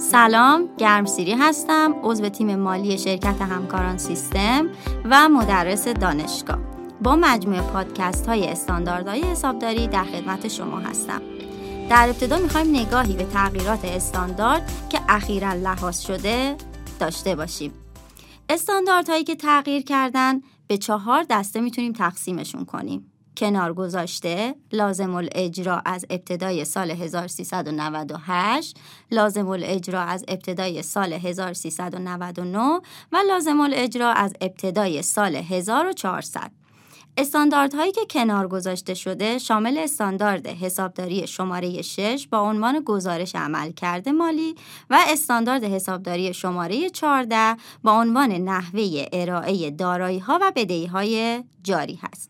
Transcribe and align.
سلام 0.00 0.68
گرمسیری 0.78 1.32
هستم 1.32 1.94
عضو 2.02 2.28
تیم 2.28 2.56
مالی 2.56 2.98
شرکت 2.98 3.42
همکاران 3.42 3.98
سیستم 3.98 4.68
و 5.04 5.28
مدرس 5.28 5.88
دانشگاه. 5.88 6.58
با 7.02 7.16
مجموعه 7.16 7.60
پادکست 7.60 8.26
های 8.26 8.48
استانداردهای 8.48 9.20
حسابداری 9.20 9.86
در 9.86 10.04
خدمت 10.04 10.48
شما 10.48 10.78
هستم. 10.78 11.22
در 11.90 12.08
ابتدا 12.08 12.38
می‌خوایم 12.38 12.76
نگاهی 12.76 13.14
به 13.14 13.24
تغییرات 13.24 13.84
استاندارد 13.84 14.72
که 14.88 15.00
اخیرا 15.08 15.52
لحاظ 15.52 16.00
شده 16.00 16.56
داشته 17.00 17.36
باشیم. 17.36 17.72
استانداردهایی 18.48 19.24
که 19.24 19.36
تغییر 19.36 19.82
کردن 19.82 20.40
به 20.66 20.78
چهار 20.78 21.26
دسته 21.30 21.60
می‌تونیم 21.60 21.92
تقسیمشون 21.92 22.64
کنیم. 22.64 23.12
کنار 23.40 23.74
گذاشته 23.74 24.54
لازم 24.72 25.14
الاجرا 25.14 25.82
از 25.84 26.06
ابتدای 26.10 26.64
سال 26.64 26.90
1398 26.90 28.76
لازم 29.10 29.48
الاجرا 29.48 30.00
از 30.00 30.24
ابتدای 30.28 30.82
سال 30.82 31.12
1399 31.12 32.80
و 33.12 33.16
لازم 33.28 33.60
الاجرا 33.60 34.12
از 34.12 34.32
ابتدای 34.40 35.02
سال 35.02 35.36
1400 35.36 36.50
استانداردهایی 37.16 37.92
که 37.92 38.00
کنار 38.10 38.48
گذاشته 38.48 38.94
شده 38.94 39.38
شامل 39.38 39.78
استاندارد 39.78 40.46
حسابداری 40.46 41.26
شماره 41.26 41.82
6 41.82 42.28
با 42.30 42.38
عنوان 42.40 42.80
گزارش 42.80 43.34
عمل 43.34 43.72
کرده 43.72 44.12
مالی 44.12 44.54
و 44.90 44.98
استاندارد 45.08 45.64
حسابداری 45.64 46.34
شماره 46.34 46.90
14 46.90 47.56
با 47.84 47.92
عنوان 47.92 48.32
نحوه 48.32 49.06
ارائه 49.12 49.70
دارایی 49.70 50.18
ها 50.18 50.38
و 50.42 50.52
بدهی 50.56 50.86
های 50.86 51.44
جاری 51.62 52.00
هست. 52.02 52.29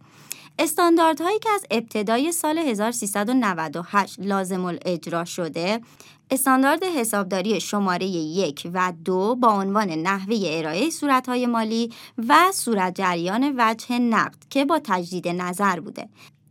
استانداردهایی 0.60 1.38
که 1.38 1.50
از 1.50 1.64
ابتدای 1.70 2.32
سال 2.32 2.59
1398 2.59 4.20
لازم 4.20 4.64
الاجرا 4.64 5.24
شده 5.24 5.80
استاندارد 6.30 6.84
حسابداری 6.84 7.61
شماره 7.61 8.06
یک 8.06 8.70
و 8.75 8.92
دو 9.05 9.34
با 9.34 9.48
عنوان 9.48 9.91
نحوه 9.91 10.36
ارائه 10.42 10.91
صورتهای 10.91 11.47
مالی 11.47 11.92
و 12.28 12.53
صورت 12.53 12.94
جریان 12.94 13.55
وجه 13.58 13.98
نقد 13.98 14.38
که 14.50 14.64
با 14.64 14.81
تجدید 14.84 15.28
نظر 15.28 15.81
بوده. 15.81 16.08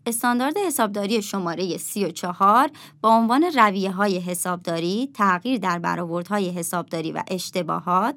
استاندارد 0.09 0.57
حسابداری 0.57 1.21
شماره 1.21 1.77
34 1.77 2.69
با 3.01 3.09
عنوان 3.09 3.43
رویه 3.43 3.91
های 3.91 4.19
حسابداری، 4.19 5.09
تغییر 5.13 5.59
در 5.59 5.79
برآوردهای 5.79 6.49
حسابداری 6.49 7.11
و 7.11 7.23
اشتباهات، 7.27 8.15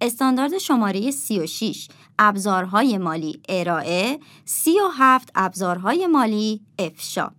استاندارد 0.00 0.58
شماره 0.58 1.10
36 1.10 1.88
ابزارهای 2.18 2.98
مالی 2.98 3.40
ارائه، 3.48 4.18
37 4.44 5.30
ابزارهای 5.34 6.06
مالی 6.06 6.60
افشا. 6.78 7.30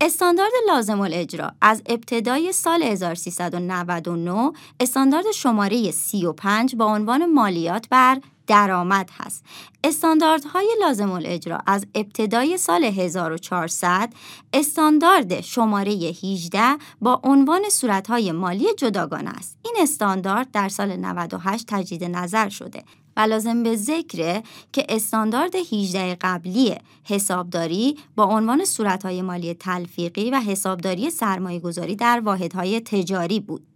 استاندارد 0.00 0.52
لازم 0.68 1.00
الاجرا 1.00 1.52
از 1.60 1.82
ابتدای 1.86 2.52
سال 2.52 2.82
1399 2.82 4.52
استاندارد 4.80 5.30
شماره 5.30 5.90
35 5.90 6.76
با 6.76 6.84
عنوان 6.84 7.32
مالیات 7.32 7.88
بر 7.88 8.20
درآمد 8.50 9.10
هست. 9.12 9.44
استانداردهای 9.84 10.68
لازم 10.80 11.10
الاجرا 11.10 11.58
از 11.66 11.86
ابتدای 11.94 12.58
سال 12.58 12.84
1400 12.84 14.12
استاندارد 14.52 15.40
شماره 15.40 15.92
18 15.92 16.60
با 17.00 17.20
عنوان 17.24 17.68
صورتهای 17.70 18.32
مالی 18.32 18.74
جداگانه 18.78 19.30
است. 19.30 19.58
این 19.64 19.74
استاندارد 19.80 20.50
در 20.50 20.68
سال 20.68 20.96
98 20.96 21.64
تجدید 21.68 22.04
نظر 22.04 22.48
شده 22.48 22.84
و 23.16 23.20
لازم 23.20 23.62
به 23.62 23.76
ذکره 23.76 24.42
که 24.72 24.86
استاندارد 24.88 25.54
18 25.72 26.16
قبلی 26.20 26.76
حسابداری 27.04 27.98
با 28.16 28.24
عنوان 28.24 28.64
صورتهای 28.64 29.22
مالی 29.22 29.54
تلفیقی 29.54 30.30
و 30.30 30.40
حسابداری 30.40 31.10
سرمایه 31.10 31.58
گذاری 31.58 31.96
در 31.96 32.20
واحدهای 32.24 32.80
تجاری 32.80 33.40
بود. 33.40 33.69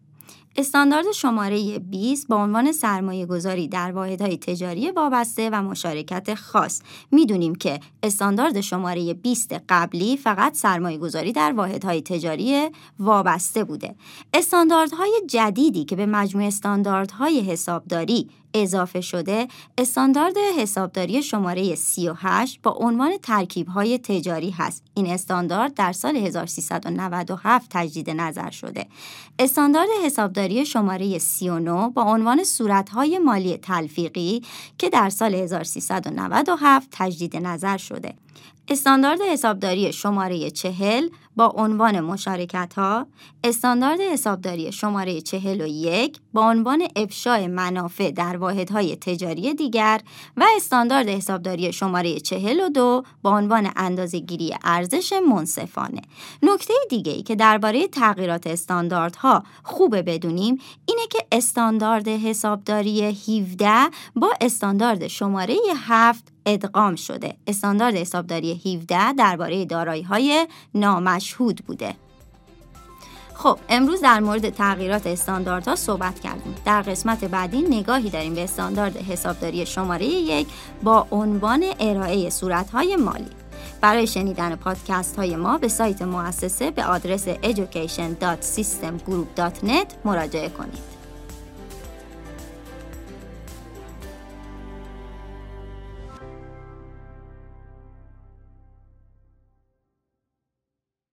استاندارد 0.56 1.12
شماره 1.12 1.78
20 1.78 2.28
با 2.28 2.36
عنوان 2.36 2.72
سرمایه 2.72 3.26
گذاری 3.26 3.68
در 3.68 3.92
واحدهای 3.92 4.36
تجاری 4.36 4.90
وابسته 4.90 5.50
و 5.50 5.62
مشارکت 5.62 6.34
خاص. 6.34 6.80
می‌دونیم 7.10 7.54
که 7.54 7.80
استاندارد 8.02 8.60
شماره 8.60 9.14
20 9.14 9.52
قبلی 9.68 10.16
فقط 10.16 10.54
سرمایه 10.54 10.98
گذاری 10.98 11.32
در 11.32 11.52
واحدهای 11.52 12.02
تجاری 12.02 12.70
وابسته 12.98 13.64
بوده. 13.64 13.94
استانداردهای 14.34 15.22
جدیدی 15.26 15.84
که 15.84 15.96
به 15.96 16.06
مجموع 16.06 16.44
استانداردهای 16.44 17.40
حسابداری 17.40 18.28
اضافه 18.54 19.00
شده 19.00 19.48
استاندارد 19.78 20.36
حسابداری 20.58 21.22
شماره 21.22 21.74
38 21.74 22.62
با 22.62 22.70
عنوان 22.70 23.16
ترکیب‌های 23.22 23.98
تجاری 23.98 24.50
هست. 24.50 24.82
این 24.94 25.06
استاندارد 25.06 25.74
در 25.74 25.92
سال 25.92 26.16
1397 26.16 27.66
تجدید 27.70 28.10
نظر 28.10 28.50
شده. 28.50 28.86
استاندارد 29.38 29.88
حسابداری 30.04 30.43
شماره 30.64 31.18
39 31.18 31.88
با 31.88 32.02
عنوان 32.02 32.44
صورت‌های 32.44 33.18
مالی 33.18 33.56
تلفیقی 33.56 34.42
که 34.78 34.90
در 34.90 35.10
سال 35.10 35.34
1397 35.34 36.88
تجدید 36.90 37.36
نظر 37.36 37.76
شده. 37.76 38.14
استاندارد 38.68 39.20
حسابداری 39.20 39.92
شماره 39.92 40.50
چهل 40.50 41.08
با 41.36 41.46
عنوان 41.46 42.00
مشارکت 42.00 42.74
ها 42.76 43.06
استاندارد 43.44 44.00
حسابداری 44.00 44.72
شماره 44.72 45.20
چهل 45.20 45.60
و 45.60 45.66
یک 45.66 46.18
با 46.32 46.50
عنوان 46.50 46.88
افشای 46.96 47.46
منافع 47.46 48.10
در 48.10 48.36
واحدهای 48.36 48.96
تجاری 48.96 49.54
دیگر 49.54 50.00
و 50.36 50.44
استاندارد 50.56 51.08
حسابداری 51.08 51.72
شماره 51.72 52.20
چهل 52.20 52.60
و 52.60 52.68
دو 52.68 53.02
با 53.22 53.38
عنوان 53.38 53.70
اندازه 53.76 54.18
گیری 54.18 54.54
ارزش 54.64 55.12
منصفانه. 55.28 56.02
نکته 56.42 56.74
دیگه 56.90 57.12
ای 57.12 57.22
که 57.22 57.34
درباره 57.34 57.88
تغییرات 57.88 58.46
استانداردها 58.46 59.42
خوبه 59.62 60.02
بدونیم 60.02 60.58
اینه 60.86 61.06
که 61.10 61.18
استاندارد 61.32 62.08
حسابداری 62.08 63.02
17 63.02 63.70
با 64.16 64.32
استاندارد 64.40 65.06
شماره 65.06 65.56
7 65.76 66.33
ادغام 66.46 66.96
شده. 66.96 67.34
استاندارد 67.46 67.94
حسابداری 67.94 68.76
17 68.76 69.12
درباره 69.12 69.64
دارایی 69.64 70.02
های 70.02 70.48
نامشهود 70.74 71.60
بوده. 71.66 71.94
خب 73.34 73.58
امروز 73.68 74.00
در 74.00 74.20
مورد 74.20 74.50
تغییرات 74.50 75.06
استانداردها 75.06 75.76
صحبت 75.76 76.20
کردیم. 76.20 76.54
در 76.64 76.82
قسمت 76.82 77.24
بعدی 77.24 77.62
نگاهی 77.62 78.10
داریم 78.10 78.34
به 78.34 78.44
استاندارد 78.44 78.96
حسابداری 78.96 79.66
شماره 79.66 80.06
یک 80.06 80.46
با 80.82 81.06
عنوان 81.10 81.64
ارائه 81.80 82.30
صورتهای 82.30 82.96
مالی. 82.96 83.30
برای 83.80 84.06
شنیدن 84.06 84.56
پادکست 84.56 85.16
های 85.16 85.36
ما 85.36 85.58
به 85.58 85.68
سایت 85.68 86.02
مؤسسه 86.02 86.70
به 86.70 86.84
آدرس 86.84 87.28
education.systemgroup.net 87.28 89.94
مراجعه 90.04 90.48
کنید. 90.48 90.94